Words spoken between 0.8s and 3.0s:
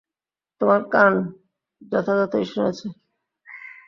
কান যথাযথই শুনেছে।